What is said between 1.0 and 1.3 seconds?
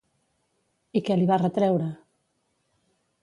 què li